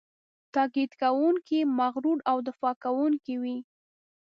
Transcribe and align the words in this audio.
تاکید 0.55 0.91
کوونکی، 1.01 1.59
مغرور 1.79 2.19
او 2.31 2.37
دفاع 2.47 2.73
کوونکی 2.83 3.35
وي. 3.41 3.57